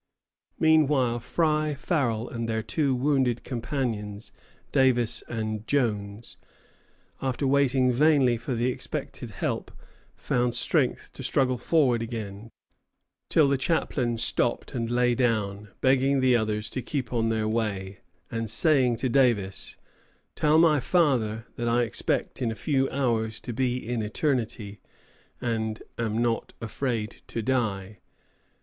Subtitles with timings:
[0.57, 4.31] Meanwhile Frye, Farwell, and their two wounded companions,
[4.71, 6.37] Davis and Jones,
[7.21, 9.69] after waiting vainly for the expected help,
[10.15, 12.49] found strength to struggle forward again,
[13.29, 17.99] till the chaplain stopped and lay down, begging the others to keep on their way,
[18.31, 19.77] and saying to Davis,
[20.33, 24.79] "Tell my father that I expect in a few hours to be in eternity,
[25.39, 27.99] and am not afraid to die."